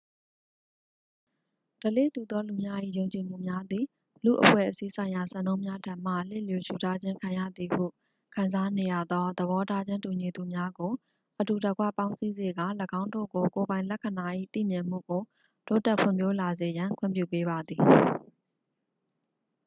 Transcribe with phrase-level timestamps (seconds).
[1.81, 3.85] ဓလေ့တူသောလူများ၏ ယုံကြည်မှုများသည်
[4.23, 7.85] လူ့အဖွဲ့အစည်းဆိုင်ရာစံနှုန်းများထံမှ လစ်လျူရှုထားခြင်းခံရသည်ဟု
[8.35, 10.91] ခံစားနေရသော သဘောထားချင်းတူညီသူများကို
[11.39, 12.67] အတူတကွပေါင်းစည်းစေကာ
[12.99, 15.21] ၎င်းတို့ကို ကိုယ်ပိုင်လက္ခဏာ၏သိမြင်မှုကို
[15.67, 17.81] တိုးတက်ဖွံ့ဖြိုးလာစေရန် ခွင့်ပြုပေးပါသည်